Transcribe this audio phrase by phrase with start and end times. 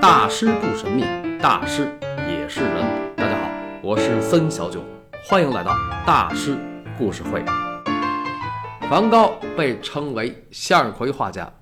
[0.00, 1.04] 大师不神秘，
[1.42, 1.94] 大师
[2.26, 3.14] 也是人。
[3.14, 3.50] 大家好，
[3.82, 4.82] 我是森小九，
[5.28, 5.74] 欢迎来到
[6.06, 6.56] 大师
[6.96, 7.44] 故事会。
[8.88, 11.52] 梵高被称为向日葵画家，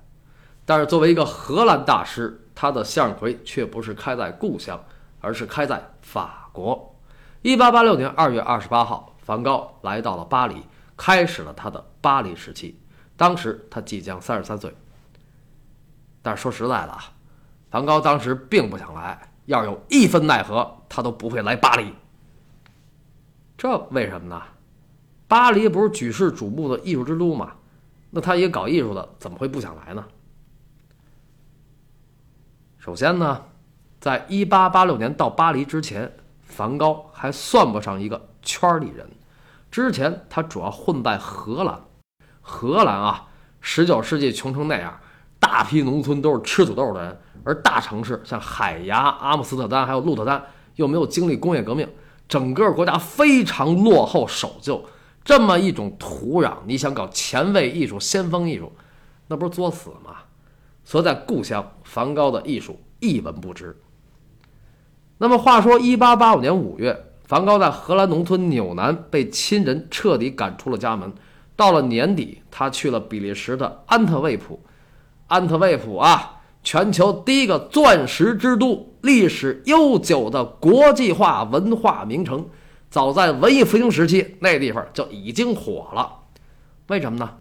[0.65, 4.81] 但是作为一个荷兰大师，他的向日葵却不是开在故乡，
[5.19, 6.95] 而是开在法国。
[7.41, 10.63] 一八八六年二月二十八号，梵高来到了巴黎，
[10.95, 12.79] 开始了他的巴黎时期。
[13.17, 14.73] 当时他即将三十三岁，
[16.21, 17.03] 但是说实在的啊，
[17.69, 21.93] 梵高当时并不想来，要有一分奈何，他都不会来巴黎。
[23.57, 24.41] 这为什么呢？
[25.27, 27.51] 巴黎不是举世瞩目的艺术之都吗？
[28.09, 30.03] 那他一搞艺术的，怎么会不想来呢？
[32.79, 33.43] 首先呢，
[33.99, 39.07] 在一八八六年到巴黎之前，梵高还算不上一个圈里人。
[39.69, 41.79] 之前他主要混在荷兰。
[42.41, 43.27] 荷兰啊，
[43.61, 44.99] 十九世纪穷成那样，
[45.39, 50.43] 大批农村都是吃土豆的人，而大城市像海牙、阿姆斯特丹还有鹿特丹
[50.75, 51.87] 又没有经历工业革命，
[52.27, 54.83] 整个国家非常落后守旧。
[55.23, 58.71] 这么一种土壤，你想搞前卫艺术、先锋艺术，
[59.27, 60.15] 那不是作死吗？
[60.83, 63.79] 所以在故乡，梵高的艺术一文不值。
[65.19, 71.13] 那么话说，一八八五年五月，梵高在荷兰农村纽南被亲人彻底赶出了家门。
[71.55, 74.59] 到了年底，他去了比利时的安特卫普。
[75.27, 82.47] 安特卫普啊，全球第一个钻石之都，历史悠久的国际化文化名城。
[82.89, 86.11] 早在文艺复兴时期，那地方就已经火了。
[86.87, 87.35] 为什么呢？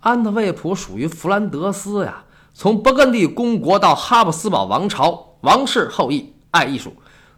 [0.00, 6.94] 安特卫普属于弗兰德斯呀，从勃艮第公国到哈布斯堡王朝，王室后裔爱艺术，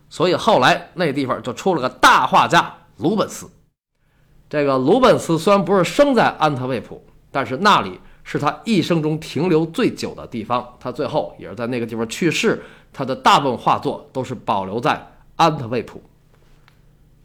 [0.08, 3.50] 所以后来那地方就出了个大画家鲁本斯。
[4.48, 10.76] 这个鲁本斯虽然不是生在安特卫普，但是那里是他一生中停留最久的地方。
[10.78, 12.62] 他最后也是在那个地方去世。
[12.92, 16.02] 他的大部分画作都是保留在安特卫普。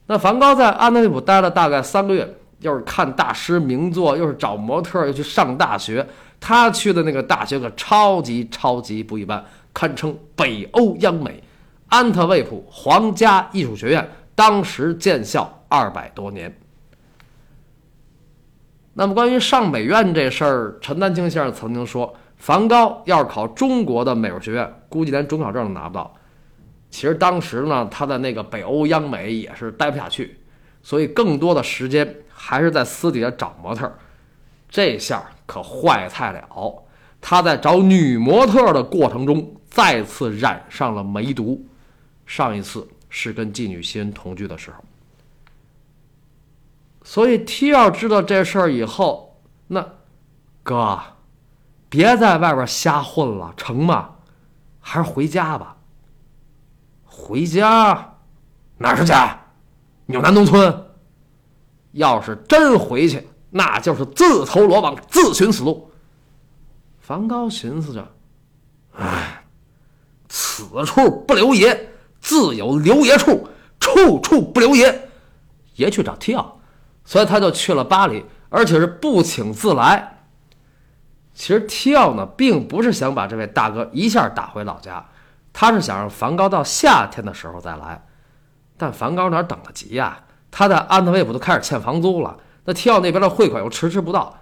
[0.05, 6.07] 那梵高在安特卫普待了大概三个月，又是看大师名作，又是找模特，又去上大学。
[6.39, 11.43] 他去的那个大学可超级超级不一般，堪称北欧央美。
[11.89, 16.57] 安特卫普皇家艺术学院当时建校二百多年。
[18.99, 26.11] 那么，关于上美院这事儿，陈丹青先生曾经说，梵高要是考中国的美术学院，估计连准考证都拿不到。
[26.89, 30.39] 其实当时呢，他在那个北欧央美也是待不下去，
[30.81, 33.87] 所以更多的时间还是在私底下找模特。
[34.67, 36.83] 这下可坏菜了，
[37.21, 41.63] 他在找女模特的过程中再次染上了梅毒。
[42.25, 44.83] 上一次是跟妓女新人同居的时候。
[47.09, 49.93] 所以，T 要知道这事儿以后，那
[50.61, 50.99] 哥，
[51.87, 54.09] 别在外边瞎混了，成吗？
[54.81, 55.77] 还是回家吧。
[57.05, 58.17] 回家？
[58.77, 59.39] 哪是家？
[60.07, 60.85] 纽南农村。
[61.93, 65.89] 要是真回去，那就是自投罗网，自寻死路。
[66.99, 68.05] 梵高寻思着，
[68.97, 69.45] 哎，
[70.27, 71.89] 此处不留爷，
[72.19, 73.47] 自有留爷处，
[73.79, 75.09] 处处不留爷，
[75.75, 76.56] 爷去找 T 奥。
[77.07, 80.25] 所以他就去了巴黎，而且是不请自来。
[81.33, 85.05] 其实 T 奥呢，并不是想把这位大哥一下打回老家，
[85.53, 88.03] 他是想让梵高到夏天的时候再来。
[88.75, 90.19] 但梵高哪等得及呀？
[90.51, 92.35] 他在安特卫普都开始欠房租了，
[92.65, 94.37] 那 T 奥那边的汇款又迟迟不到，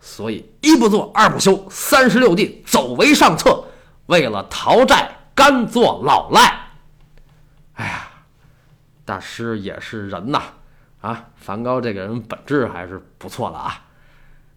[0.00, 3.62] 所以一不做二不休，三十六计，走为上策。
[4.06, 6.40] 为了逃债，甘做老赖。
[7.74, 8.08] 哎呀，
[9.04, 10.42] 大师也是人呐。
[11.06, 13.84] 啊，梵高这个人本质还是不错的啊，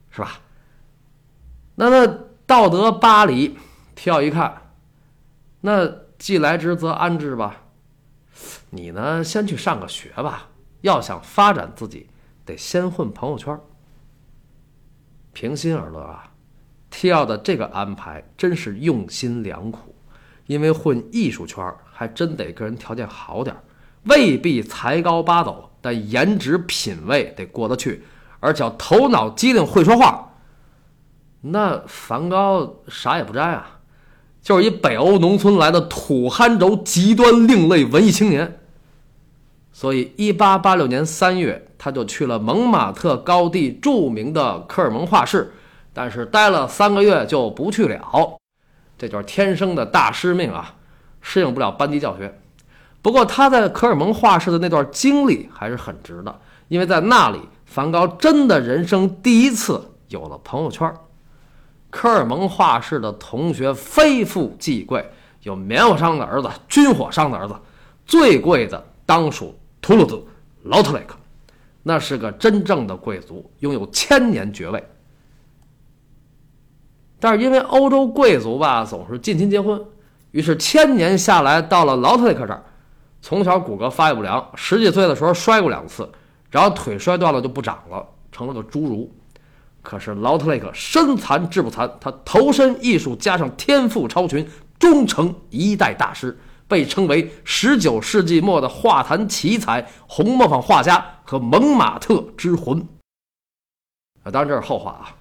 [0.10, 0.40] 是吧？
[1.76, 2.08] 那那
[2.48, 3.56] 道德巴黎，
[3.94, 4.72] 跳一看，
[5.62, 5.88] 那
[6.18, 7.58] 既来之则安之吧。
[8.72, 10.48] 你呢，先去上个学吧。
[10.82, 12.10] 要想发展自己，
[12.46, 13.60] 得先混朋友圈。
[15.34, 16.32] 平心而论啊，
[16.90, 19.94] 跳的这个安排真是用心良苦，
[20.48, 23.56] 因为混艺术圈还真得个人条件好点
[24.04, 25.69] 未必才高八斗。
[25.82, 28.04] 但颜值品味得过得去，
[28.40, 30.34] 而且头脑机灵会说话。
[31.42, 33.80] 那梵高啥也不沾啊，
[34.42, 38.60] 就是一北欧农村来的土憨轴极端另类文艺青年。
[39.72, 45.54] 所以，一八八六年三月，他就去了蒙马特高地著名的科尔蒙画室，
[45.94, 48.38] 但是待了三个月就不去了。
[48.98, 50.76] 这就是天生的大师命啊，
[51.22, 52.38] 适应不了班级教学。
[53.02, 60.94] 不过他在科尔蒙画室的那段经历还是很值的，因为在那里，梵高真的人生第一次有了朋友圈。
[61.90, 65.10] 科尔蒙画室的同学非富即贵，
[65.44, 67.56] 有棉花商的儿子、军火商的儿子，
[68.06, 70.24] 最贵的当属图鲁兹
[70.64, 71.16] 劳特雷克，
[71.82, 74.84] 那是个真正的贵族，拥有千年爵位。
[77.20, 79.84] 但是因为欧洲贵族吧总是近亲结婚，
[80.32, 82.64] 于是千年下来到了劳特雷克这儿，
[83.22, 86.10] 从小骨骼发育不良，十几岁的时候摔过两次，
[86.50, 89.14] 然后腿摔断了就不长了，成了个侏儒。
[89.82, 96.38] 可是劳特雷克身残志不残，他投身艺术，加上天赋超群，终成一代大师，
[96.68, 102.80] 被称为十九世纪末的画坛奇才、红磨坊画家和蒙马特之魂。
[104.24, 105.16] 啊，当然这是后话啊。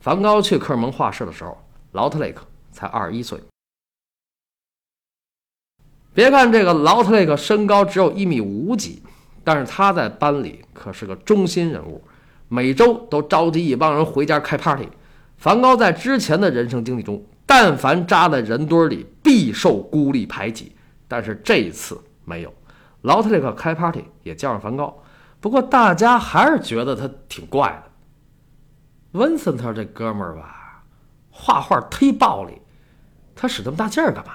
[0.00, 1.56] 梵高去科尔蒙画室的时候，
[1.92, 3.38] 劳特雷克才二十一岁。
[6.14, 9.02] 别看这个劳特雷克身高只有一米五几，
[9.42, 12.02] 但是他在班里可是个中心人物，
[12.48, 14.88] 每周都召集一帮人回家开 party。
[15.36, 20.72] 梵高在之前的人生经历中，但凡扎在人堆里，必受孤立排挤，
[21.08, 22.54] 但是这一次没有。
[23.02, 25.02] 劳特雷克开 party 也叫上梵高，
[25.40, 27.90] 不过大家还是觉得他挺怪的。
[29.18, 30.84] 温森特这哥们儿吧，
[31.30, 32.62] 画画忒暴力，
[33.34, 34.32] 他使这么大劲儿干嘛？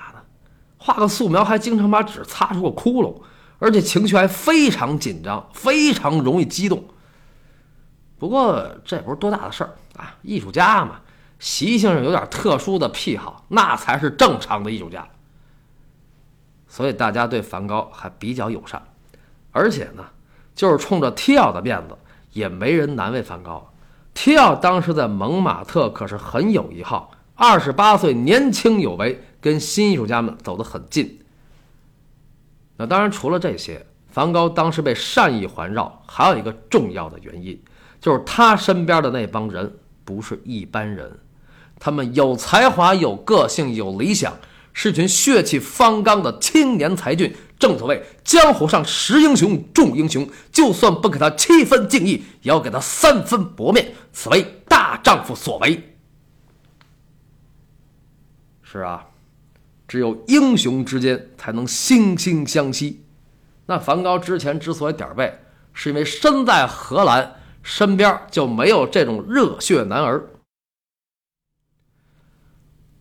[0.79, 3.21] 画个素描还经常把纸擦出个窟窿，
[3.59, 6.83] 而且情绪还非常紧张，非常容易激动。
[8.17, 11.01] 不过这也不是多大的事儿啊，艺术家嘛，
[11.37, 15.07] 习性上有点特殊的癖好，那才是正常的艺术家。
[16.67, 18.81] 所以大家对梵高还比较友善，
[19.51, 20.05] 而且呢，
[20.53, 21.97] 就是冲着提奥的面子，
[22.31, 23.71] 也没人难为梵高。
[24.13, 31.19] 提奥当时在蒙马特可是很有一号，二十八岁年轻有为，跟新艺术家们走得很近。
[32.77, 37.61] 那当然，除了这些，梵高当时被善意环绕，还有一个重要的原因，
[37.99, 41.19] 就是他身边的那帮人不是一般人，
[41.77, 44.37] 他们有才华、有个性、有理想，
[44.73, 47.35] 是群血气方刚的青年才俊。
[47.59, 55.97] 正所谓江湖上识英雄重英雄，就算不给他七分敬意，也要给他三分薄面，此为大丈夫所为。
[58.63, 59.08] 是啊，
[59.89, 63.03] 只有英雄之间才能惺惺相惜。
[63.65, 65.37] 那梵高之前之所以点背，
[65.73, 70.23] 是因为身在荷兰，身边就没有这种热血男儿。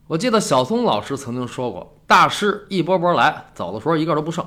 [0.06, 1.94] 我记得小松老师曾经说过。
[2.06, 4.42] 大师一波波来，走的时候一个都不剩。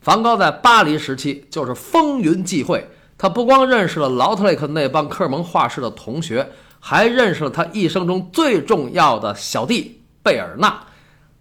[0.00, 2.84] 梵高在巴黎时期就是风云际会，
[3.16, 6.50] 他不光认识了劳特雷克那帮科尔蒙画室的同学，
[6.80, 10.84] 还认识了他一生中最重要的小弟贝尔纳。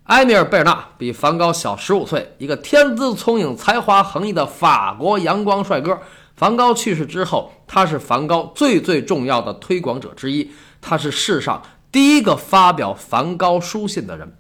[0.05, 5.99] 埃米尔·贝尔纳比梵高小十五岁，一个天资聪颖、才华横溢的法国阳光帅哥。
[6.35, 14.37] 梵高去世之后，他是梵高最最重要的推广者之一，他是世上第一个发表梵高书信的人。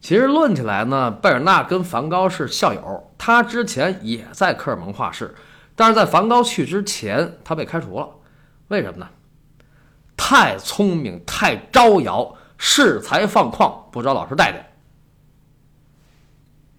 [0.00, 5.34] 其实论起来呢，贝尔纳跟梵高是校友，他之前也在科尔蒙画室，
[5.74, 8.08] 但是在梵高去之前，他被开除了。
[8.68, 9.08] 为什么呢？
[10.16, 14.64] 太聪明，太招摇，恃才放旷，不招老师待见。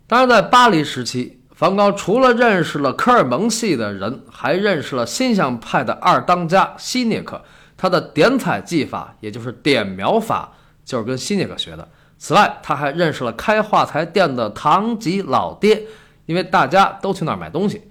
[0.08, 7.44] 当然，在巴黎时期，梵高除了认识了科尔蒙系的人，还认识了新象派的二当家希涅克。
[7.78, 10.54] 他的点彩技法，也就是点描法，
[10.86, 11.88] 就是跟希涅克学的。
[12.18, 15.84] 此外，他还认识了开画材店的堂吉老爹，
[16.26, 17.90] 因为大家都去那儿买东西。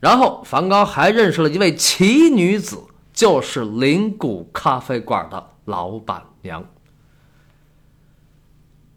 [0.00, 2.78] 然后，梵高还认识了一位奇女子，
[3.12, 6.64] 就是灵谷咖啡馆的老板娘。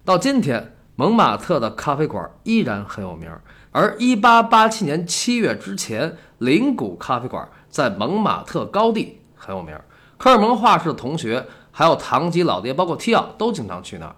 [0.10, 3.30] 到今天，蒙马特的咖啡馆依然很有名。
[3.72, 9.80] 而1887年7月之前，灵谷咖啡馆在蒙马特高地很有名。
[10.18, 14.16] 科尔蒙画室的同学，还有堂吉老爹，包括提奥，都经常去那儿。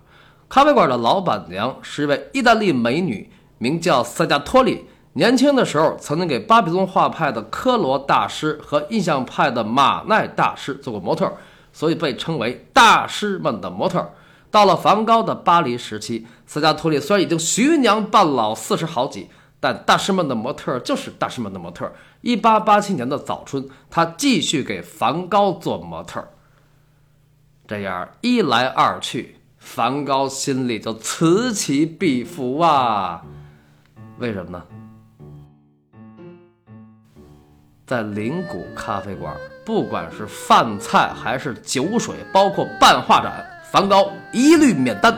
[0.47, 4.85] 咖啡馆的老板娘是一位意大利美女，名叫塞加托利。
[5.11, 11.29] 年轻的时候，曾经给巴比伦画派的科罗大师和印象派的马奈大师做过模特，
[11.73, 14.09] 所以被称为大师们的模特。
[14.51, 19.29] 到了梵高的巴黎时期，斯加托利虽然已经徐娘半老，四十好几，
[19.59, 21.91] 但大师们的模特就是大师们的模特。
[22.21, 26.27] 一八八七年的早春，他继续给梵高做模特。
[27.65, 29.37] 这样一来二去。
[29.57, 33.21] 梵高心里就此起彼伏啊！
[34.17, 34.63] 为什么呢？
[37.85, 45.17] 在灵谷咖啡馆，不管是饭菜还是酒水，包括办画展，梵高一律免单。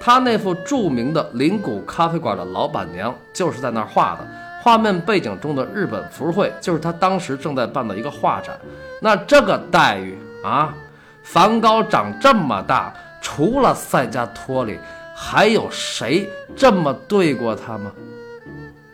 [0.00, 4.26] 他那幅著名的灵谷咖啡馆的老板娘就是在那儿画的，
[4.62, 8.58] 画面背景中的日本浮世绘就是他当时正在办的一个画展。
[9.00, 10.74] 那这个待遇啊，
[11.22, 12.92] 梵高长这么大。
[13.22, 14.78] 除了塞加托里，
[15.14, 17.90] 还有谁这么对过他吗？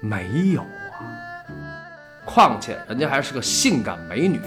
[0.01, 1.05] 没有啊。
[2.25, 4.41] 况且人家还是个性感美女，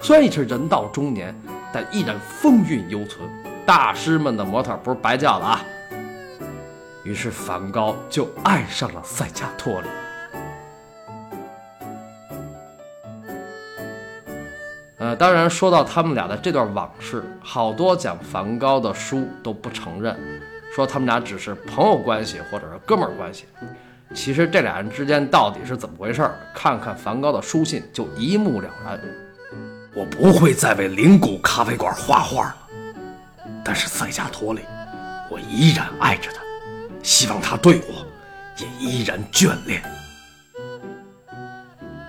[0.00, 1.34] 虽然已是人到中年，
[1.72, 3.26] 但依然风韵犹存。
[3.70, 5.60] 大师们的模特不是白叫的啊。
[7.04, 9.86] 于是梵高就爱上了塞加托里。
[14.98, 20.18] 呃，当然说到他们俩的这段往事，好多讲梵高的书都不承认，
[20.74, 23.44] 说他们俩只是朋友关系或者是哥们儿关系。
[24.12, 26.34] 其实这俩人之间到底是怎么回事儿？
[26.52, 29.00] 看看梵高的书信就一目了然。
[29.94, 32.56] 我不会再为灵谷咖啡馆画画了，
[33.72, 34.62] 但是塞加托里，
[35.30, 36.42] 我依然爱着他，
[37.04, 38.04] 希望他对我
[38.56, 39.80] 也依然眷恋。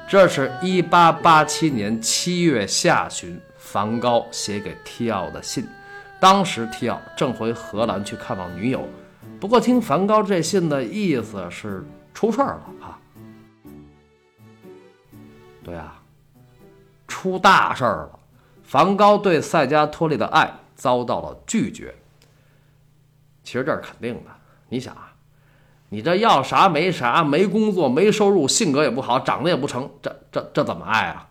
[0.09, 5.67] 这是一八八七年七月下旬，梵高写给提奥的信。
[6.19, 8.83] 当时提奥正回荷兰去看望女友，
[9.39, 12.97] 不过听梵高这信的意思是出事儿了啊。
[15.63, 16.01] 对啊，
[17.07, 18.19] 出大事儿了！
[18.63, 20.51] 梵高对塞加托利的爱
[20.81, 21.93] 遭到了拒绝。
[23.43, 24.31] 其实这是肯定的，
[24.69, 25.13] 你想啊。
[25.89, 31.27] 你这要啥没啥，没工作，没收入，性格也不好，长得也不成，这这这怎么爱啊？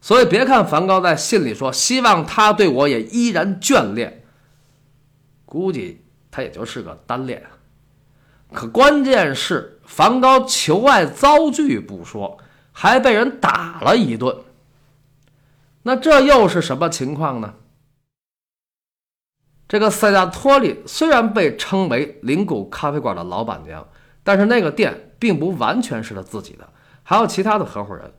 [0.00, 4.24] 所以别看梵高在信里说希望他对我也依然眷恋，
[5.44, 7.42] 估计他也就是个单恋。
[8.52, 12.36] 可关键是梵高求爱遭拒不说，
[12.72, 14.36] 还被人打了一顿。
[15.84, 17.54] 那这又是什么情况呢？
[19.68, 23.86] 这个塞加托利虽然被称为灵谷咖啡馆的老板娘，
[24.24, 26.66] 但是那个店并不完全是他自己的，
[27.02, 28.10] 还有其他的合伙人。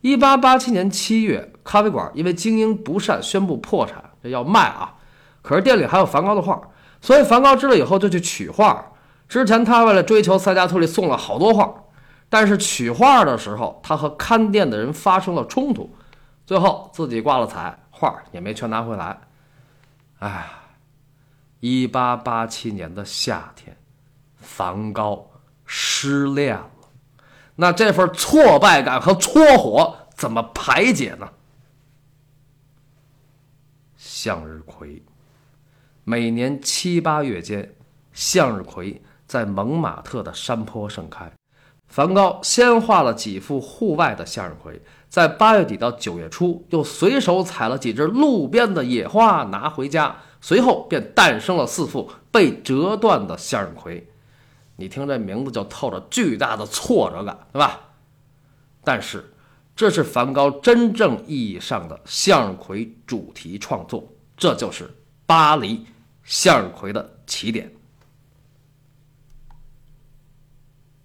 [0.00, 4.94] 一八八七年七月，咖啡馆因为经营不善宣布破产，这要卖啊。
[5.42, 6.60] 可是店里还有梵高的画，
[7.00, 8.84] 所以梵高知道以后就去取画。
[9.28, 11.72] 之前他为了追求塞加托利送了好多画，
[12.28, 15.94] 但是取画的时候他和看店的人发生了冲突，
[16.44, 19.20] 最后自己挂了彩，画也没全拿回来。
[20.18, 20.46] 哎。
[21.60, 23.76] 一八八七年的夏天，
[24.36, 25.30] 梵高
[25.64, 26.70] 失恋了。
[27.56, 31.28] 那这份挫败感和搓火怎么排解呢？
[33.96, 35.02] 向日葵，
[36.04, 37.74] 每年七八月间，
[38.12, 41.32] 向日葵在蒙马特的山坡盛开。
[41.88, 50.16] 梵高先画了几幅户外的向日葵，在八月底到九月初，又随手采了几只路边的野花拿回家。
[50.46, 54.08] 随后便诞生了四幅被折断的向日葵，
[54.76, 57.80] 你听这名字就透着巨大的挫折感，对吧？
[58.84, 59.34] 但是，
[59.74, 64.88] 这是梵高真正意义上的向日葵主题创作，这就是
[65.26, 65.84] 巴黎
[66.22, 67.74] 向日葵的起点。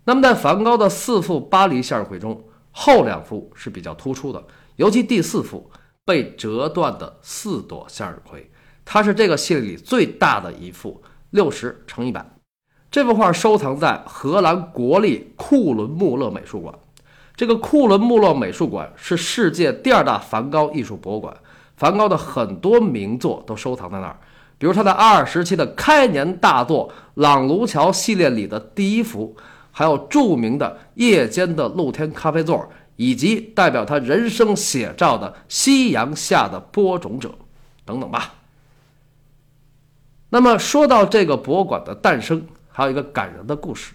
[0.03, 4.45] 那么，在梵高的四幅巴黎向日葵中，后两幅是比较突出的，
[4.75, 5.71] 尤其第四幅
[6.05, 8.50] 被折断的四朵向日葵。
[8.85, 12.25] 它是这个系列里最大的一幅，六十乘一百。
[12.89, 16.73] 这幅画收藏在荷兰国立库伦穆勒美术馆。
[17.35, 21.35] 这个库伦穆勒美术馆是世界第二大梵高艺术博物馆，
[21.77, 24.19] 梵高的很多名作都收藏在那儿。
[24.57, 29.35] 比如他在阿尔时期的开年大作《朗卢桥》系列里的第一幅，
[29.71, 32.57] 还有著名的《夜间的露天咖啡座》，
[32.97, 37.29] 以及代表他人生写照的《夕阳下的播种者》
[37.85, 38.33] 等等吧。
[40.33, 43.93] 那么说到这个博物馆的诞生，还有一个感人的故事。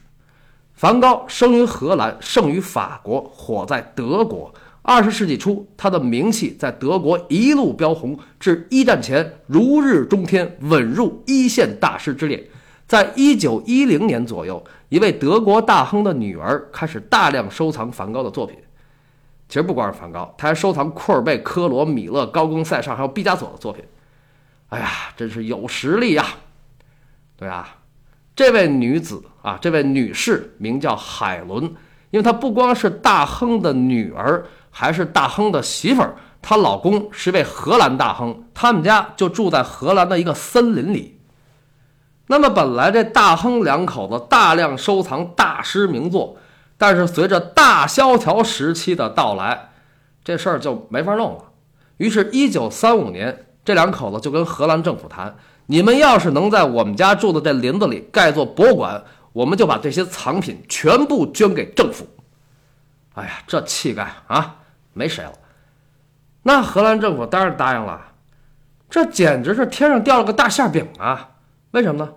[0.75, 4.53] 梵高生于荷兰，生于法国，火在德国。
[4.83, 12.47] 二十世纪初，他的名气在德国一路飙红，至一战前如日中天，稳入一线大师之列。
[12.87, 18.59] 在一九一零年左右，一位德国大亨的女儿开始大量收藏梵高的作品。
[19.49, 23.83] 其实不光是梵高，他还收藏库尔贝、科罗、米勒、高更、塞尚，还有毕加索的作品。
[24.69, 26.27] 哎呀，真是有实力呀！
[27.37, 27.77] 对啊，
[28.35, 31.63] 这位女子啊，这位女士名叫海伦，
[32.11, 36.17] 因为她不光是大亨的女儿，还是大亨的媳妇儿。
[36.43, 41.21] 她老公是位荷兰大亨，他们家就住在荷兰的一个森林里。
[42.27, 46.37] 那么，本来这大亨两口子大量收藏大师名作，
[46.77, 49.71] 但是随着大萧条时期的到来，
[50.25, 51.53] 这事儿就没法弄了。
[51.99, 53.46] 于是，一九三五年。
[53.67, 62.07] 这两口子就跟荷兰政府谈：“你们要是能在我们家住的这林子里盖座博物馆，我们就把这些藏品全部捐给政府。”
[63.15, 64.59] 哎呀，这气概啊，
[64.93, 65.33] 没谁了。
[66.45, 68.01] 那荷兰政府当然答应了。
[68.89, 71.31] 这简直是天上掉了个大馅饼啊！
[71.73, 72.13] 为什么呢？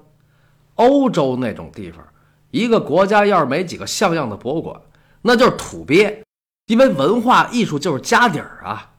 [0.75, 2.05] 欧洲那种地方，
[2.51, 4.79] 一个国家要是没几个像样的博物馆，
[5.23, 6.23] 那就是土鳖。
[6.67, 8.91] 因为文化艺术就是家底儿啊。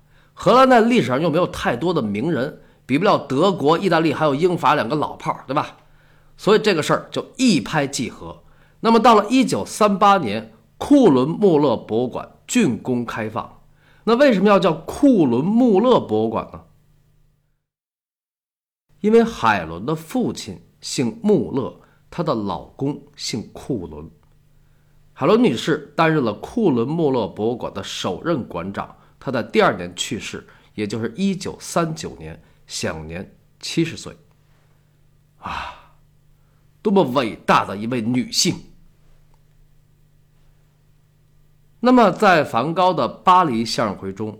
[0.42, 5.76] 荷兰在历史上又没有太多的名人，比不了德国、意大利还有英法两个老炮儿，对吧？
[6.38, 8.42] 所以这个事儿就一拍即合。
[8.80, 13.60] 那么到了一九三八年，库伦穆勒博物馆竣工开放。
[14.04, 16.62] 那为什么要叫库伦穆勒博物馆呢？
[19.02, 21.78] 因为海伦的父亲姓穆勒，
[22.10, 24.10] 她的老公姓库伦。
[25.12, 34.16] 海伦女士担任了库伦穆勒博物馆的首任馆长，她在第二年去世，也就是一九三九年，享年七十岁。
[35.38, 35.94] 啊，
[36.82, 38.56] 多么伟大的一位女性！
[41.80, 44.38] 那么，在梵高的巴黎向日葵中，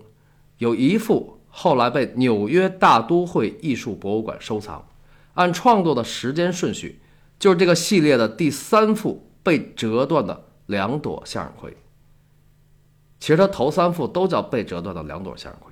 [0.57, 1.37] 有一幅。
[1.53, 4.87] 后来被纽约大都会艺术博物馆收藏。
[5.33, 7.01] 按创作的时间顺序，
[7.37, 11.75] 就是这个系列的第三幅被折断的两朵向日葵。
[13.21, 15.71] 其实它头三幅都叫被折断的两朵向日葵。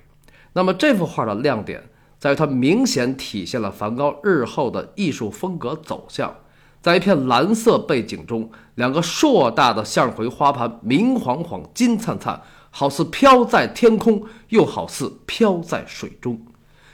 [0.54, 1.86] 那么这幅画的亮点
[2.18, 6.34] 在于它明显体现了梵高日后的艺术风格走向。
[6.80, 12.40] 在一片蓝色背景中，两个硕大的向日葵花盘明晃晃、金灿灿。
[12.72, 16.40] 好似飘在天空，又好似飘在水中。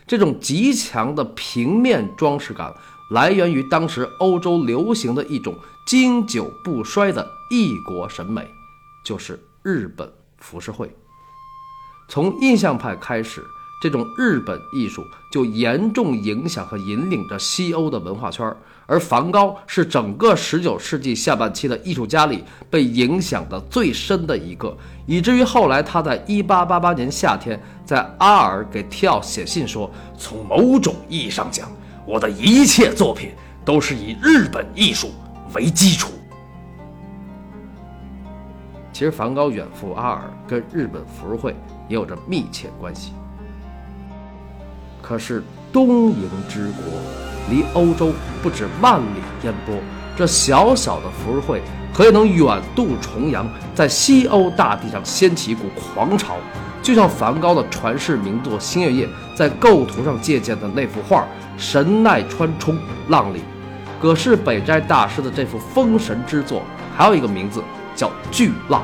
[0.06, 2.72] 这种极强的平面装饰感，
[3.10, 5.54] 来源于当时欧洲流行的一种
[5.86, 8.48] 经久不衰的异国审美，
[9.04, 10.10] 就是日本
[10.48, 10.88] 浮世绘。
[12.08, 13.42] 从印象派开始。
[13.78, 18.50] 这种日本艺术就严重影响和引领着西欧的文化圈，
[18.86, 24.74] 而梵高是整个19世纪下半期的艺术家里被影响的最深的一个，
[25.04, 31.70] 以至于后来他在1888年夏天在阿尔给提奥写信说：“从某种意义上讲，
[32.06, 33.30] 我的一切作品
[33.62, 35.12] 都是以日本艺术
[35.54, 36.10] 为基础。”
[38.98, 41.54] 其实，梵高远赴阿尔跟日本浮世绘
[41.86, 43.12] 也有着密切关系。
[45.02, 46.14] 可是东瀛
[46.48, 46.82] 之国，
[47.50, 48.10] 离欧洲
[48.42, 49.76] 不止万里烟波。
[50.16, 51.60] 这小小的浮世绘，
[51.92, 56.36] 何以能远渡重洋，在西欧大地上掀起一股狂潮？
[56.80, 61.20] 就像梵高的传世名作《星月夜》在构图上借鉴的那幅画
[61.58, 62.74] 《神奈川冲
[63.10, 63.40] 浪里》，
[64.00, 66.62] 葛饰北斋大师的这幅封神之作，
[66.96, 67.62] 还有一个名字
[67.96, 68.82] 叫巨浪。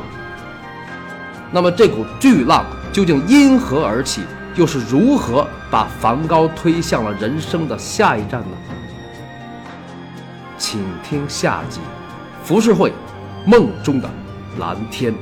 [1.53, 4.23] 那么这股巨浪究竟因何而起？
[4.55, 8.57] 又是如何把梵高推向了人生的下一站呢？
[10.59, 11.81] 请听下集
[12.47, 12.93] 《浮世绘
[13.47, 14.11] 梦中的
[14.59, 15.13] 蓝天》。